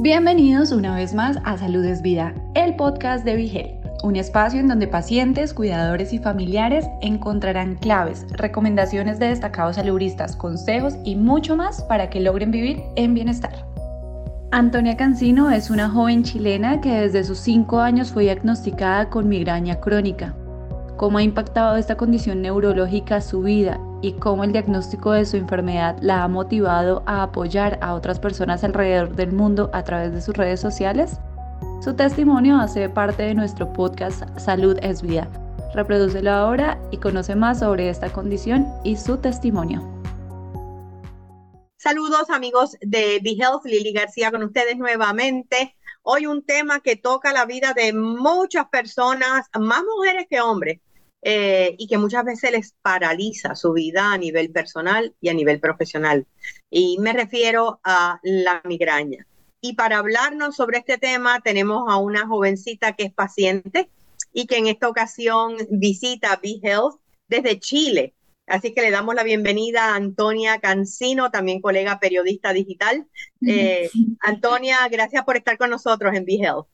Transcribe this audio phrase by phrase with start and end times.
[0.00, 4.68] Bienvenidos una vez más a Salud es Vida, el podcast de Vigel, un espacio en
[4.68, 11.82] donde pacientes, cuidadores y familiares encontrarán claves, recomendaciones de destacados saludistas, consejos y mucho más
[11.84, 13.64] para que logren vivir en bienestar.
[14.52, 19.80] Antonia Cancino es una joven chilena que desde sus 5 años fue diagnosticada con migraña
[19.80, 20.36] crónica.
[20.98, 25.98] ¿Cómo ha impactado esta condición neurológica su vida y cómo el diagnóstico de su enfermedad
[26.00, 30.36] la ha motivado a apoyar a otras personas alrededor del mundo a través de sus
[30.36, 31.18] redes sociales?
[31.82, 35.28] Su testimonio hace parte de nuestro podcast Salud es Vida.
[35.74, 39.82] Reprodúcelo ahora y conoce más sobre esta condición y su testimonio.
[41.76, 45.74] Saludos amigos de Be Health, Lili García con ustedes nuevamente.
[46.02, 50.80] Hoy un tema que toca la vida de muchas personas, más mujeres que hombres,
[51.28, 55.58] eh, y que muchas veces les paraliza su vida a nivel personal y a nivel
[55.58, 56.24] profesional.
[56.70, 59.26] Y me refiero a la migraña.
[59.60, 63.90] Y para hablarnos sobre este tema tenemos a una jovencita que es paciente
[64.32, 68.14] y que en esta ocasión visita Be Health desde Chile.
[68.46, 73.04] Así que le damos la bienvenida a Antonia Cancino, también colega periodista digital.
[73.44, 76.68] Eh, Antonia, gracias por estar con nosotros en Be Health.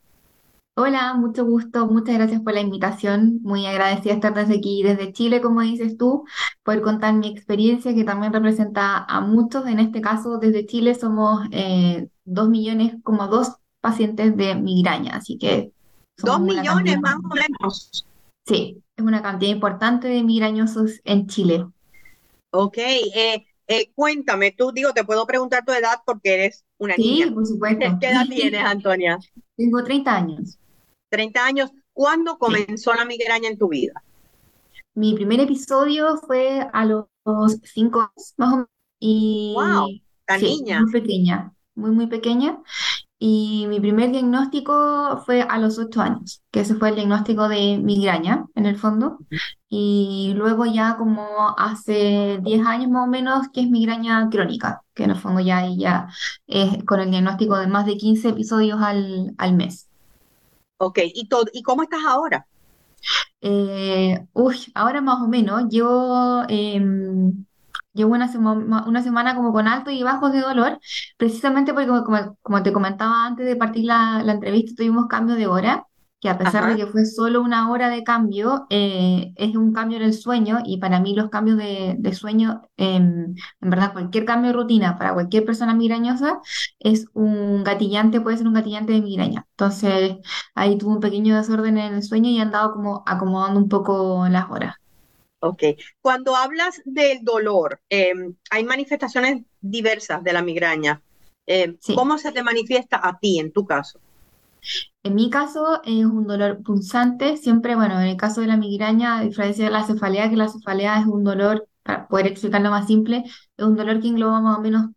[0.74, 3.40] Hola, mucho gusto, muchas gracias por la invitación.
[3.42, 6.24] Muy agradecida de estar desde aquí, desde Chile, como dices tú,
[6.62, 9.66] poder contar mi experiencia que también representa a muchos.
[9.66, 15.36] En este caso, desde Chile somos eh, dos millones, como dos pacientes de migraña, así
[15.38, 15.72] que
[16.18, 18.06] Dos millones más o menos.
[18.46, 21.66] Sí, es una cantidad importante de migrañosos en Chile.
[22.50, 27.26] Ok, eh, eh, cuéntame, tú digo, te puedo preguntar tu edad porque eres una niña.
[27.26, 27.98] Sí, por supuesto.
[28.00, 29.18] ¿Qué edad tienes, Antonia?
[29.56, 30.58] Tengo 30 años.
[31.12, 31.70] 30 años.
[31.92, 34.02] ¿Cuándo comenzó la migraña en tu vida?
[34.94, 37.06] Mi primer episodio fue a los
[37.62, 38.68] 5 años, más o menos.
[38.98, 39.88] Y wow,
[40.26, 40.80] la niña.
[40.80, 42.58] Muy pequeña, muy, muy pequeña.
[43.18, 47.78] Y mi primer diagnóstico fue a los 8 años, que ese fue el diagnóstico de
[47.78, 49.18] migraña, en el fondo.
[49.68, 55.04] Y luego ya como hace 10 años más o menos, que es migraña crónica, que
[55.04, 56.08] en el fondo ya, ya
[56.46, 59.91] es con el diagnóstico de más de 15 episodios al, al mes.
[60.84, 62.44] Ok, ¿y, todo, ¿y cómo estás ahora?
[63.40, 67.44] Eh, uy, ahora más o menos, llevo, em,
[67.92, 68.28] llevo una,
[68.86, 70.80] una semana como con altos y bajos de dolor,
[71.16, 75.46] precisamente porque como, como te comentaba antes de partir la, la entrevista, tuvimos cambio de
[75.46, 75.86] hora
[76.22, 79.96] que a pesar de que fue solo una hora de cambio, eh, es un cambio
[79.96, 84.52] en el sueño y para mí los cambios de, sueño, em, en verdad cualquier cambio
[84.52, 86.40] de rutina para cualquier persona migrañosa
[86.78, 89.48] es un gatillante, puede ser un gatillante de migraña.
[89.50, 90.18] Entonces
[90.54, 94.24] ahí tuve un pequeño desorden en el sueño y he andado como acomodando un poco
[94.30, 94.76] las horas.
[95.40, 95.64] Ok,
[96.00, 101.02] cuando hablas del dolor, em, hay manifestaciones diversas de la migraña.
[101.46, 103.98] Em, ¿Cómo se te manifiesta a ti en tu caso?
[105.02, 109.18] En mi caso es un dolor punzante, siempre, bueno, en el caso de la migraña,
[109.18, 112.86] a diferencia de la cefalea, que la cefalea es un dolor, para poder explicarlo más
[112.86, 113.24] simple,
[113.56, 114.90] es un dolor que engloba más o menos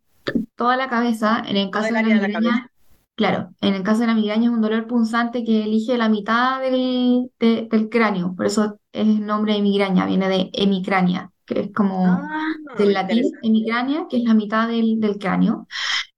[0.55, 1.43] toda la cabeza.
[1.47, 2.71] En el caso de la migraña,
[3.15, 6.61] claro, en el caso de la migraña es un dolor punzante que elige la mitad
[6.61, 11.73] del, del cráneo, por eso es el nombre de migraña, viene de hemicrania, que es
[11.73, 15.67] como ah, del latín hemicrania, que es la mitad del, del cráneo.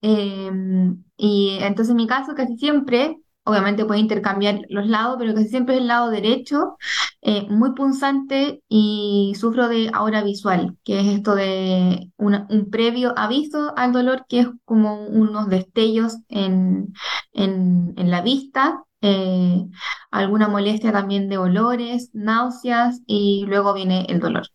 [0.02, 5.48] Em, y entonces en mi caso casi siempre obviamente puede intercambiar los lados, pero casi
[5.48, 6.78] siempre es el lado derecho,
[7.22, 13.74] eh, muy punzante y sufro de aura visual, que es esto de un previo aviso
[13.78, 16.94] al dolor, que es como unos destellos en,
[17.32, 19.66] en, la vista, eh,
[20.12, 24.48] alguna molestia también de olores, náuseas y luego viene el dolor.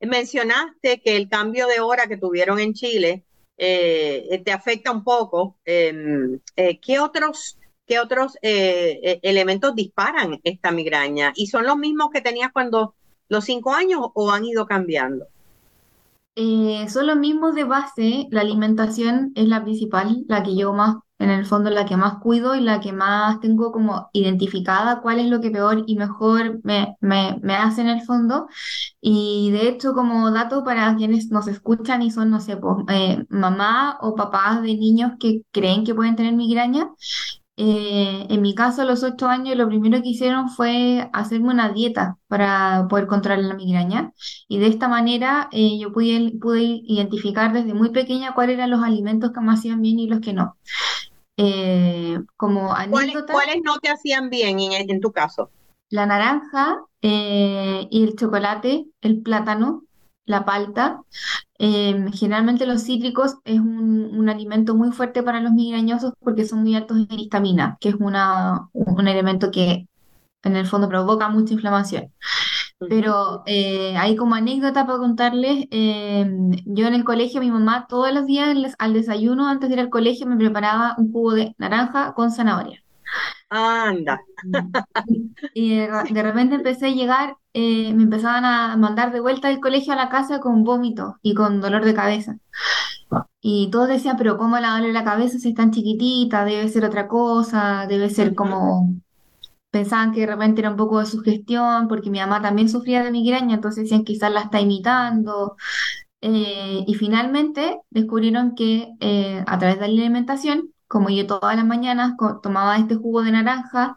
[0.00, 3.24] Mencionaste que el cambio de hora que tuvieron en Chile
[3.56, 5.56] eh, te afecta un poco.
[5.64, 6.40] Em,
[6.82, 11.32] ¿Qué otros ¿qué otros eh, eh, elementos disparan esta migraña?
[11.36, 12.94] ¿Y son los mismos que tenías cuando
[13.28, 15.26] los cinco años o han ido cambiando?
[16.38, 20.96] Eh, son los mismos de base, la alimentación es la principal, la que yo más,
[21.18, 25.18] en el fondo, la que más cuido y la que más tengo como identificada cuál
[25.18, 28.48] es lo que peor y mejor me, me, me hace en el fondo.
[29.00, 32.84] Y de hecho, como dato para quienes nos escuchan y son, no sé, pues,
[33.30, 36.90] mamá o papás de niños que creen que pueden tener migraña,
[37.58, 41.70] eh, en mi caso, a los ocho años, lo primero que hicieron fue hacerme una
[41.70, 44.12] dieta para poder controlar la migraña.
[44.46, 48.82] Y de esta manera eh, yo pude, pude identificar desde muy pequeña cuáles eran los
[48.82, 50.56] alimentos que me hacían bien y los que no.
[51.38, 55.50] Eh, como anécdota, ¿Cuáles, no te hacían bien en, en tu caso?
[55.88, 59.84] La naranja y el chocolate, el plátano,
[60.26, 61.02] la palta.
[61.58, 66.60] Em, generalmente los cítricos es un, un alimento muy fuerte para los migrañosos porque son
[66.62, 69.88] muy altos en histamina, que es una, un elemento que
[70.42, 72.12] en el fondo provoca mucha inflamación.
[72.78, 78.12] Pero eh, hay como anécdota para contarles, em, yo en el colegio, mi mamá todos
[78.12, 82.12] los días al desayuno, antes de ir al colegio, me preparaba un jugo de naranja
[82.14, 82.82] con zanahoria.
[83.48, 84.20] Anda.
[85.54, 89.60] Y de, de repente empecé a llegar, eh, me empezaban a mandar de vuelta del
[89.60, 92.36] colegio a la casa con vómito y con dolor de cabeza.
[93.40, 96.44] Y todos decían, pero ¿cómo la duele la cabeza si es tan chiquitita?
[96.44, 98.94] Debe ser otra cosa, debe ser como...
[99.70, 103.10] Pensaban que de repente era un poco de sugestión, porque mi mamá también sufría de
[103.10, 105.56] migraña, entonces decían quizás la está imitando.
[106.20, 111.64] Eh, y finalmente descubrieron que eh, a través de la alimentación, como yo todas las
[111.64, 113.96] mañanas tomaba este jugo de naranja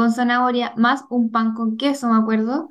[0.00, 2.70] con zanahoria, más un pan con queso, me acuerdo,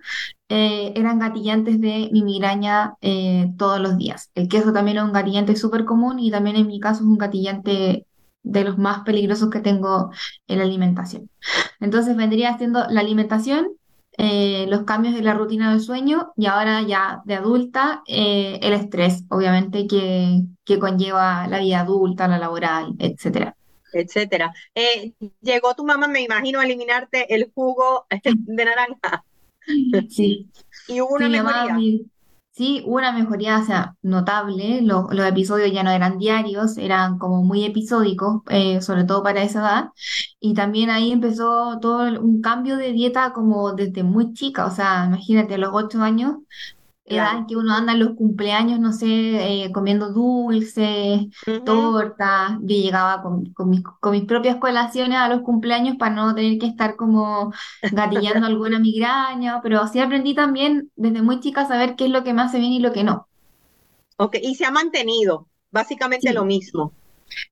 [0.50, 4.32] eh, eran gatillantes de mi migraña eh, todos los días.
[4.34, 7.20] El queso también es un gatillante súper común y también en mi caso es un
[7.20, 8.08] gatillante
[8.42, 10.10] de los más peligrosos que tengo
[10.48, 11.30] en la alimentación.
[11.80, 13.68] Entonces vendría siendo la alimentación,
[14.18, 19.24] eh, los cambios de la rutina del sueño y ahora ya de adulta, el estrés,
[19.30, 23.56] obviamente, que, que conlleva la vida adulta, la laboral, etcétera.
[23.94, 24.54] Etcétera.
[24.76, 29.24] Eh, llegó tu mamá, me imagino, a eliminarte el jugo de naranja
[30.10, 30.50] Sí.
[30.88, 31.78] y hubo una mejoría.
[32.52, 34.82] sí, hubo una mejoría, o sea, notable.
[34.82, 39.44] Los, los episodios ya no eran diarios, eran como muy episódicos, eh, sobre todo para
[39.44, 39.86] esa edad.
[40.40, 45.06] Y también ahí empezó todo un cambio de dieta como desde muy chica, o sea,
[45.08, 46.38] imagínate, a los ocho años,
[47.10, 49.08] edad en que uno anda en los cumpleaños, no sé,
[49.66, 52.00] eh, comiendo dulces, Ujú.
[52.04, 52.52] tortas.
[52.62, 56.58] Yo llegaba con, con mis, con mis propias colaciones a los cumpleaños para no tener
[56.60, 57.54] que estar como
[57.90, 62.24] gatillando alguna migraña, pero así aprendí también desde muy chica a saber qué es lo
[62.24, 63.28] que me hace bien y lo que no.
[64.18, 66.96] Ok, y se ha mantenido básicamente lo Sí, mismo.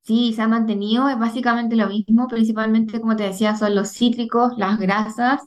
[0.03, 4.53] sí, se ha mantenido, es básicamente lo mismo, principalmente como te decía, son los cítricos,
[4.57, 5.41] las grasas,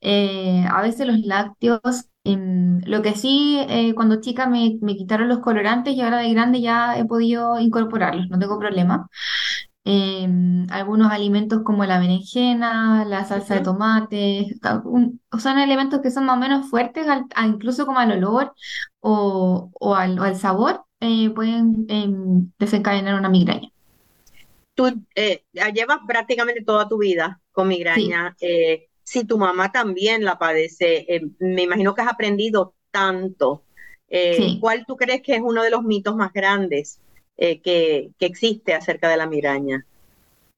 [0.00, 2.06] eh, a veces los lácteos.
[2.24, 6.32] Em, lo que sí, eh, cuando chica me, me quitaron los colorantes y ahora de
[6.32, 9.08] grande ya he podido incorporarlos, no tengo problema.
[9.84, 13.62] Em, algunos alimentos como la berenjena, la salsa de Ujú.
[13.62, 17.98] tomate, ca- un- son elementos que son más o menos fuertes, al- a- incluso como
[18.00, 18.54] al olor
[19.00, 23.70] o, o al, o al sabor, eh, pueden em, desencadenar una migraña.
[24.74, 24.86] Tú
[25.16, 25.44] eh,
[25.74, 28.34] llevas prácticamente toda tu vida con Sí, migraña.
[28.40, 33.64] eh, si tu mamá también la padece, eh, me imagino que has aprendido tanto.
[34.08, 34.58] Eh, sí.
[34.60, 37.00] ¿cuál tú crees que es uno de los mitos más grandes
[37.38, 39.86] eh, que, que existe acerca de la migraña?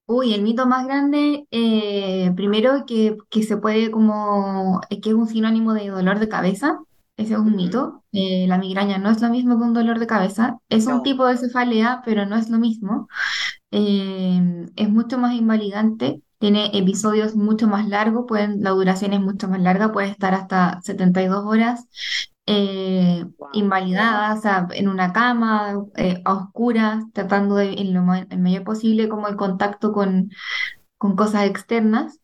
[0.06, 5.26] Uy, el mito más grande, eh, primero que, que se puede como, que es un
[5.26, 6.78] sinónimo de dolor de cabeza,
[7.16, 8.04] ese es un mito.
[8.12, 11.26] Eh, la migraña no es lo mismo que un dolor de cabeza, es un tipo
[11.26, 13.08] de cefalea, pero no es lo mismo.
[13.70, 19.48] Eh, es mucho más invalidante, tiene episodios mucho más largos, pueden, la duración es mucho
[19.48, 21.86] más larga, puede estar hasta 72 horas
[22.46, 23.48] eh, Wow.
[23.52, 28.38] invalidada, o sea, en una cama, eh, a oscuras, tratando de, en lo ma- el
[28.40, 30.30] mayor posible como el contacto con,
[30.98, 32.20] con cosas externas.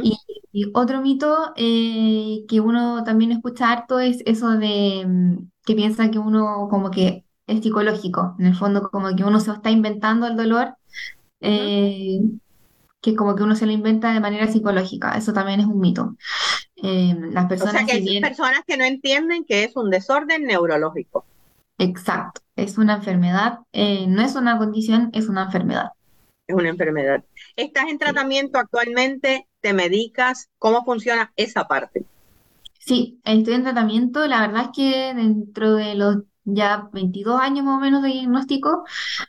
[0.00, 0.16] Y,
[0.52, 6.10] y otro mito eh, que uno también escucha harto es eso de mm, que piensa
[6.10, 10.26] que uno como que es psicológico, en el fondo como que uno se está inventando
[10.26, 10.74] el dolor,
[13.00, 16.16] que como que uno se lo inventa de manera psicológica, eso también es un mito.
[16.76, 19.88] Eh, las O sea personas, que hay bien, personas que no entienden que es un
[19.88, 21.28] desorden neurológico.
[21.78, 25.90] exacto, es una enfermedad, eh, no es una condición, es una enfermedad.
[26.46, 27.24] Es una enfermedad.
[27.56, 27.98] ¿Estás en Sí.
[27.98, 29.48] tratamiento actualmente?
[29.60, 30.50] ¿Te medicas?
[30.58, 32.06] ¿Cómo funciona esa parte?
[32.78, 34.26] Sí, estoy en tratamiento.
[34.26, 38.84] La verdad es que dentro de los ya 22 años más o menos de diagnóstico,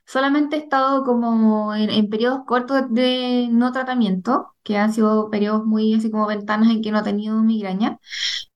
[0.06, 5.66] solamente he estado como en, en periodos cortos de no tratamiento, que han sido periodos
[5.66, 8.00] muy así como ventanas en que no he tenido migraña,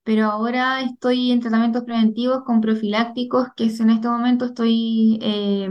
[0.04, 5.70] pero ahora estoy en tratamientos preventivos con profilácticos, que es en este momento estoy, eh,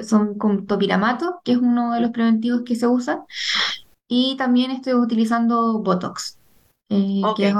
[0.00, 3.24] son con topiramato, que es uno de los preventivos que se usa,
[4.08, 6.40] y también estoy utilizando Botox
[6.90, 7.54] eh, que es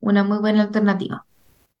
[0.00, 1.26] una muy buena alternativa.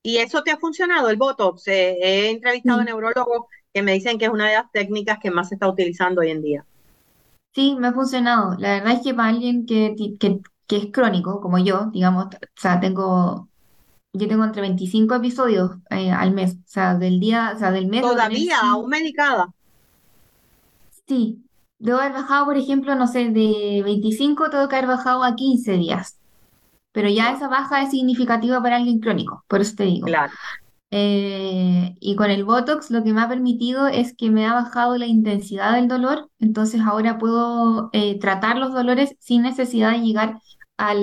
[0.02, 1.68] ¿Y eso te ha funcionado, el Botox?
[1.68, 5.30] Eh, he entrevistado a neurólogos que me dicen que es una de las técnicas que
[5.30, 6.66] más se está utilizando hoy en día.
[7.54, 8.56] sí, me ha funcionado.
[8.58, 12.30] La verdad es que para alguien que, que, que es crónico, como yo, digamos, o
[12.56, 13.50] sea, tengo,
[14.14, 17.88] yo tengo entre 25 episodios eh, al mes, o sea, del día, o sea, del
[17.88, 18.90] mes Todavía, aún 5.
[18.90, 19.46] medicada.
[21.08, 21.44] Sí,
[21.78, 25.72] debo haber bajado, por ejemplo, no sé, de 25 tengo que haber bajado a 15
[25.72, 26.19] días,
[26.92, 30.06] pero ya esa baja es significativa para alguien crónico, por eso te digo.
[30.06, 30.32] claro.
[30.92, 34.98] Eh, y con el Botox lo que me ha permitido es que me ha bajado
[34.98, 40.40] la intensidad del dolor, entonces ahora puedo eh, tratar los dolores sin necesidad de llegar
[40.76, 40.98] al,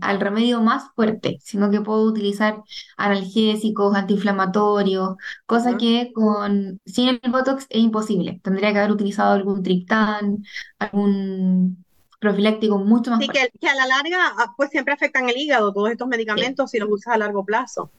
[0.00, 2.62] al remedio más fuerte, sino que puedo utilizar
[2.96, 5.16] analgésicos, antiinflamatorios,
[5.46, 8.40] cosa que con sin el Botox es imposible.
[8.42, 10.42] Tendría que haber utilizado algún triptán,
[10.78, 11.83] algún
[12.24, 15.72] profiláctico mucho más Sí, que, que a la larga, ah, pues siempre afectan el hígado,
[15.72, 17.90] todos estos medicamentos, si los usas a largo plazo.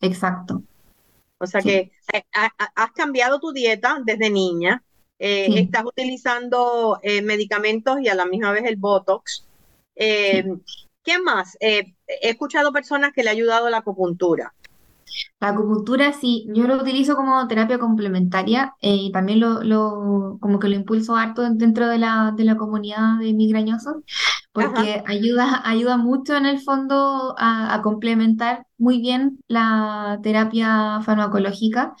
[0.00, 0.62] Exacto.
[1.38, 4.82] O sea Sí, que eh, ha- ha- has cambiado tu dieta desde niña,
[5.18, 9.44] eh, sí, estás utilizando eh, medicamentos y a la misma vez el Botox.
[9.94, 11.56] ¿qué más?
[11.60, 14.52] He escuchado personas que le ha ayudado la acupuntura.
[15.40, 20.58] La acupuntura sí, yo lo utilizo como terapia complementaria eh, y también lo, lo- como
[20.58, 23.96] que lo impulso harto dentro de la, de la comunidad de migrañosos
[24.58, 31.00] Ajá, porque ayuda, ayuda mucho en el fondo a, a complementar muy bien la terapia
[31.02, 31.94] farmacológica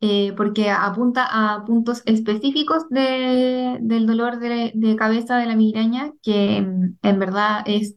[0.00, 6.12] eh, porque apunta a puntos específicos de- del dolor de, de cabeza de la migraña
[6.22, 7.96] que en, en verdad es,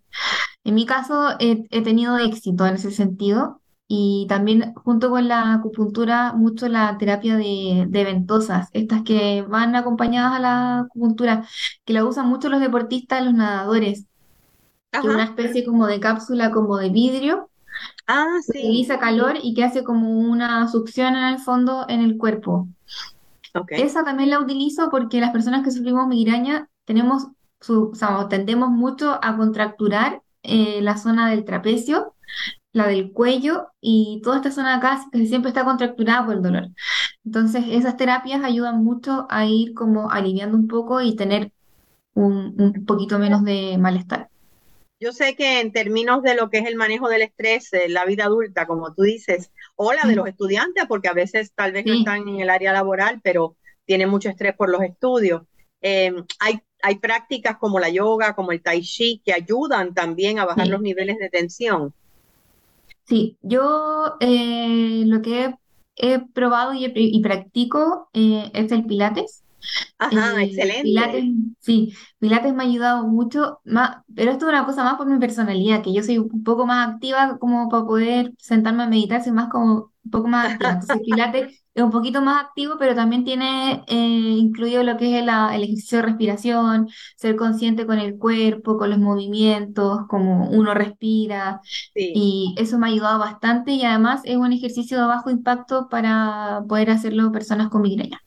[0.64, 3.62] en mi caso he he tenido éxito en ese sentido.
[3.88, 9.76] Y también junto con la acupuntura, mucho la terapia de, de ventosas, estas que van
[9.76, 11.48] acompañadas a la acupuntura,
[11.86, 14.08] que la usan mucho los deportistas, los nadadores,
[15.00, 17.52] que es una especie como de cápsula como de vidrio,
[18.08, 22.18] Ah, que utiliza calor y que hace como una succión en el fondo en el
[22.18, 22.70] cuerpo.
[23.76, 27.28] Esa también la utilizo porque las personas que sufrimos migraña tenemos
[27.60, 32.16] su, o sea, tendemos mucho a contracturar eh, la zona del trapecio,
[32.76, 36.68] la del cuello y toda esta zona de acá siempre está contracturada por el dolor.
[37.24, 41.54] Entonces, esas terapias ayudan mucho a ir como aliviando un poco y tener
[42.16, 44.30] un, un poquito menos de malestar.
[45.00, 48.04] Yo sé que en términos de lo que es el manejo del estrés, eh, la
[48.04, 51.86] vida adulta, como tú dices, o la de los estudiantes, porque a veces tal vez
[51.86, 53.56] no están en el área laboral, pero
[53.86, 55.44] tienen mucho estrés por los estudios.
[55.82, 60.46] Eh, hay, hay prácticas como la yoga, como el tai chi, que ayudan también a
[60.46, 61.94] bajar los niveles de tensión.
[63.06, 65.54] Sí, yo eh, lo que
[65.96, 69.45] he, probado y, y practico eh, es el Pilates.
[69.98, 70.82] Ajá, excelente.
[70.82, 71.24] Pilates,
[71.60, 75.20] sí, Pilates me ha ayudado mucho, más, pero esto es una cosa más por mi
[75.20, 79.32] personalidad, que yo soy un poco más activa como para poder sentarme a meditar, soy
[79.34, 80.74] más como un poco más activa.
[80.74, 85.22] Entonces Pilates es un poquito más activo, pero también tiene eh, incluido lo que es
[85.24, 90.74] el, el ejercicio de respiración, ser consciente con el cuerpo, con los movimientos, como uno
[90.74, 91.62] respira,
[91.94, 92.14] Sí.
[92.14, 96.64] y eso me ha ayudado bastante y además es un ejercicio de bajo impacto para
[96.68, 98.22] poder hacerlo personas con migraña.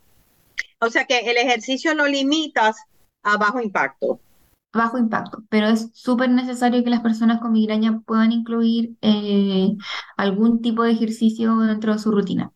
[0.81, 2.77] O sea que el ejercicio lo limitas
[3.23, 4.21] a bajo impacto.
[4.73, 9.77] bajo impacto, pero es súper necesario que las personas con migraña puedan incluir eh,
[10.17, 12.53] algún tipo de ejercicio dentro de su rutina.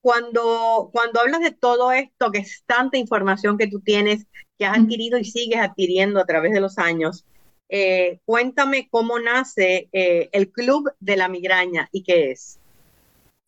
[0.00, 4.26] Cuando, cuando hablas de todo esto, que es tanta información que tú tienes,
[4.58, 7.24] que has adquirido y sigues adquiriendo a través de los años,
[7.70, 12.60] eh, cuéntame cómo nace eh, el Club de la Migraña y qué es.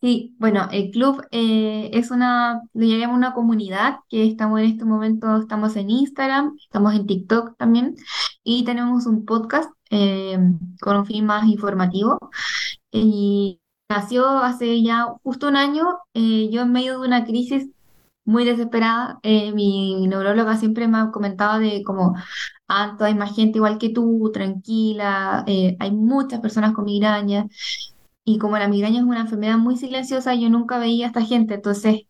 [0.03, 4.85] Sí, bueno, el club eh, es una, le llamamos una comunidad que estamos en este
[4.85, 7.97] momento, estamos en Instagram, estamos en TikTok también
[8.45, 10.39] y tenemos un podcast eh,
[10.81, 12.19] con un fin más informativo
[12.93, 17.69] y nació hace ya justo un año, eh, yo en medio de una crisis
[18.25, 19.19] muy desesperada.
[19.23, 22.15] Eh, mi neuróloga siempre me ha comentado de como,
[22.69, 27.47] Anto, hay más gente igual que tú, tranquila, hay muchas personas con migraña.
[28.27, 31.55] Y como la migraña es una enfermedad muy silenciosa, yo nunca veía a esta gente.
[31.55, 32.03] Entonces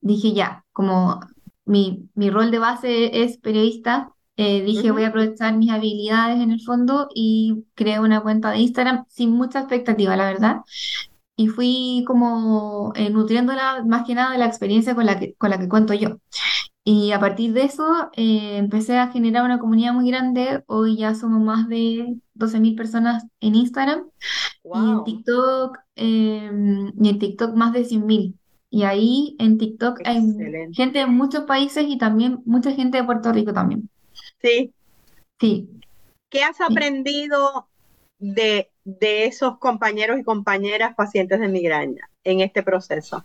[0.00, 1.20] dije ya, como
[1.64, 6.50] mi, mi rol de base es periodista, eh, dije voy a aprovechar mis habilidades en
[6.50, 10.56] el fondo y creé una cuenta de Instagram sin mucha expectativa, la verdad
[11.40, 15.48] y fui como eh, nutriéndola más que nada de la experiencia con la que, con
[15.48, 16.18] la que cuento yo.
[16.92, 20.64] Y a partir de eso eh, empecé a generar una comunidad muy grande.
[20.66, 24.10] Hoy ya somos más de 12.000 personas en Instagram
[24.64, 26.50] y en TikTok, eh,
[27.00, 28.34] y en TikTok más de 100.000.
[28.70, 30.20] Y ahí en TikTok hay
[30.72, 33.88] gente de muchos países y también mucha gente de Puerto Rico también.
[34.42, 34.74] Sí,
[35.38, 35.70] Sí,
[36.28, 37.68] ¿qué has aprendido
[38.18, 43.24] de, de esos compañeros y compañeras pacientes de migraña en este proceso?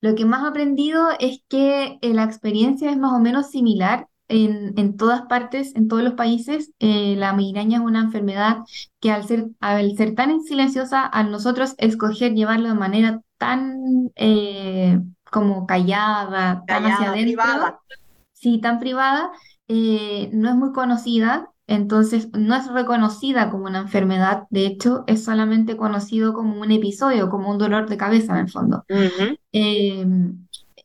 [0.00, 4.08] Lo que más he aprendido es que eh, la experiencia es más o menos similar
[4.28, 6.72] en, en todas partes, en todos los países.
[6.78, 8.58] Eh, la migraña es una enfermedad
[9.00, 15.00] que al ser, al ser tan silenciosa, a nosotros escoger llevarlo de manera tan eh,
[15.30, 17.80] como callada, tan hacia adentro, privada.
[18.32, 19.30] sí, tan privada,
[19.68, 21.50] eh, no es muy conocida.
[21.70, 27.30] Entonces no es reconocida como una enfermedad, de hecho es solamente conocido como un episodio,
[27.30, 28.84] como un dolor de cabeza en el fondo.
[29.52, 30.04] Eh,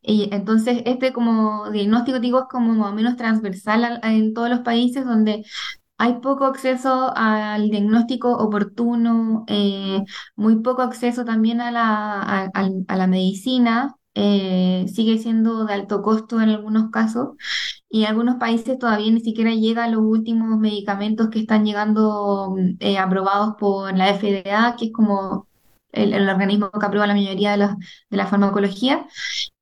[0.04, 4.60] y entonces este como diagnóstico digo es como más o menos transversal en todos los
[4.60, 5.44] países donde
[5.98, 10.04] hay poco acceso al diagnóstico oportuno, eh,
[10.36, 16.40] muy poco acceso también a la, a, la medicina, eh, sigue siendo de alto costo
[16.42, 17.30] en algunos casos
[17.96, 22.54] y en algunos países todavía ni siquiera llega a los últimos medicamentos que están llegando
[22.82, 25.48] eh, aprobados por la FDA, que es como
[25.94, 27.78] el, organismo que aprueba la mayoría de la,
[28.10, 29.08] de la farmacología.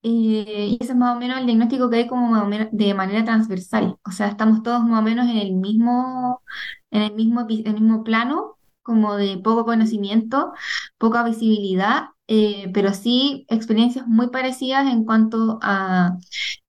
[0.02, 3.98] y ese es más o menos el diagnóstico que hay como de manera transversal.
[4.04, 6.42] O sea, estamos todos más o menos en el mismo,
[6.90, 10.54] en el mismo, en el mismo plano, como de poco conocimiento,
[10.98, 16.18] poca visibilidad, eh, pero sí experiencias muy parecidas en cuanto a,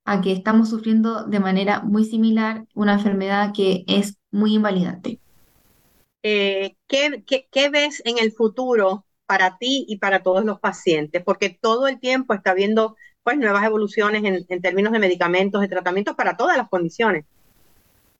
[0.04, 5.20] a que estamos sufriendo de manera muy similar una enfermedad que es muy invalidante.
[6.22, 11.22] Eh, ¿qué, qué, qué ves en el futuro para ti y para todos los pacientes,
[11.24, 16.14] porque todo el tiempo está habiendo pues nuevas evoluciones en, términos de medicamentos, de tratamientos
[16.14, 17.24] para todas las condiciones.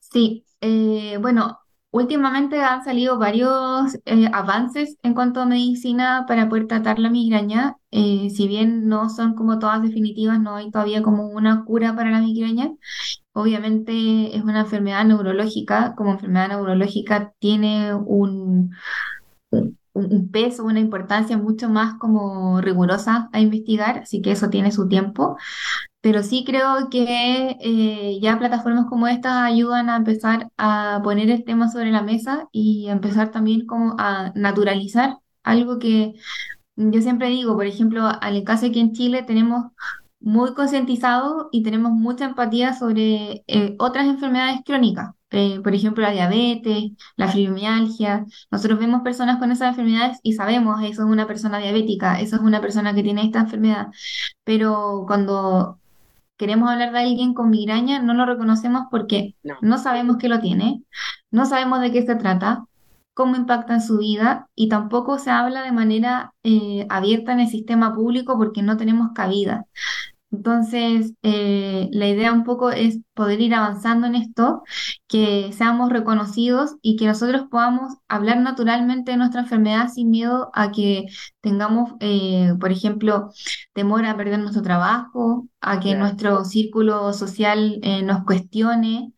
[0.00, 1.58] Sí, eh, bueno,
[1.94, 7.76] últimamente han salido varios eh, avances en cuanto a medicina para poder tratar la migraña.
[7.92, 12.10] Eh, si bien no son como todas definitivas, no hay todavía como una cura para
[12.10, 12.72] la migraña.
[13.32, 18.72] Obviamente es una enfermedad neurológica, como enfermedad neurológica tiene un
[19.94, 24.88] un, peso, una importancia mucho más como rigurosa a investigar, así que eso tiene su
[24.88, 25.36] tiempo.
[26.04, 31.44] Pero sí creo que eh, ya plataformas como estas ayudan a empezar a poner el
[31.44, 36.12] tema sobre la mesa y empezar también como a naturalizar algo que
[36.76, 39.72] yo siempre digo, por ejemplo, al caso aquí en Chile tenemos
[40.20, 46.10] muy concientizado y tenemos mucha empatía sobre eh, otras enfermedades crónicas, eh, por ejemplo la
[46.12, 48.26] diabetes, la fibromialgia.
[48.50, 52.42] Nosotros vemos personas con esas enfermedades y sabemos, eso es una persona diabética, eso es
[52.42, 53.88] una persona que tiene esta enfermedad,
[54.44, 55.78] pero cuando
[56.36, 60.82] queremos hablar de alguien con migraña, no lo reconocemos porque no, sabemos que lo tiene,
[61.30, 62.64] no sabemos de qué se trata,
[63.14, 67.48] cómo impacta en su vida y tampoco se habla de manera eh, abierta en el
[67.48, 69.66] sistema público porque no tenemos cabida.
[70.34, 74.62] Entonces, eh, la idea un poco es poder ir avanzando en esto,
[75.06, 80.72] que seamos reconocidos y que nosotros podamos hablar naturalmente de nuestra enfermedad sin miedo a
[80.72, 81.06] que
[81.40, 83.30] tengamos, eh, por ejemplo,
[83.74, 89.12] temor a perder nuestro trabajo, a que nuestro círculo social eh, nos cuestione.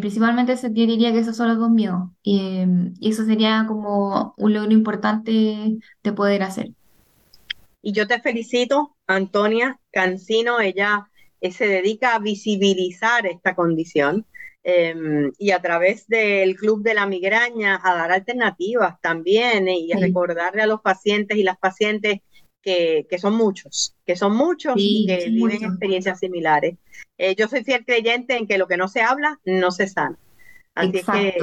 [0.00, 2.66] principalmente yo diría que esos son los dos miedos y
[3.00, 6.72] eso sería como un logro importante de poder hacer.
[7.82, 11.08] Y yo te felicito, Antonia Cancino, ella
[11.40, 14.26] eh, se dedica a visibilizar esta condición
[14.62, 19.92] em, y a través del Club de la Migraña a dar alternativas también eh, y
[19.92, 22.20] a recordarle a los pacientes y las pacientes
[22.62, 26.76] que, son muchos, que son muchos y que viven experiencias similares.
[27.16, 30.18] Eh, yo soy fiel creyente en que lo que no se habla no se sana.
[30.74, 31.38] Así que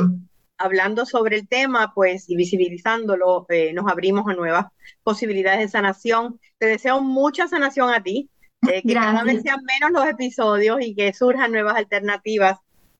[0.57, 4.65] hablando sobre el tema, pues, y visibilizándolo, eh, nos abrimos a nuevas
[5.03, 6.39] posibilidades de sanación.
[6.57, 8.29] Te deseo mucha sanación a ti,
[8.67, 12.57] eh, que cada vez sean menos los episodios y que surjan nuevas alternativas.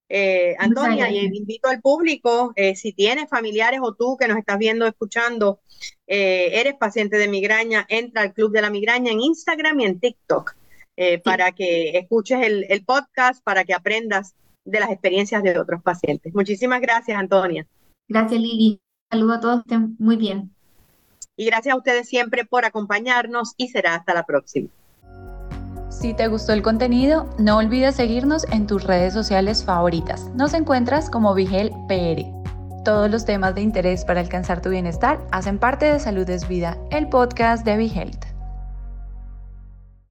[0.10, 4.88] Eh, Antonia, y invito al público, si tienes familiares o tú que nos estás viendo,
[4.88, 5.60] escuchando,
[6.06, 10.56] eres paciente de migraña, entra al Club de la Migraña en Instagram y en TikTok
[11.24, 14.34] para que escuches el, el podcast, para que aprendas
[14.68, 16.34] de las experiencias de otros pacientes.
[16.36, 17.66] Muchísimas gracias, Antonia.
[18.08, 18.80] Gracias, Lili.
[19.10, 20.52] Saludo a todos, estén muy bien.
[21.36, 24.70] Y gracias a ustedes siempre por acompañarnos y será hasta la próxima.
[25.90, 30.30] Si te gustó el contenido, no olvides seguirnos en tus redes sociales favoritas.
[30.36, 32.26] Nos encuentras como Vigel PR.
[32.84, 36.78] Todos los temas de interés para alcanzar tu bienestar hacen parte de Salud es Vida,
[36.92, 38.12] el podcast de Vigel.